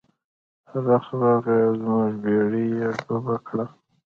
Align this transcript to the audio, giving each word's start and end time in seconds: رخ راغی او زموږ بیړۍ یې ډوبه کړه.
رخ 0.85 1.05
راغی 1.21 1.59
او 1.67 1.73
زموږ 1.81 2.11
بیړۍ 2.23 2.65
یې 2.79 2.89
ډوبه 3.05 3.35
کړه. 3.47 3.65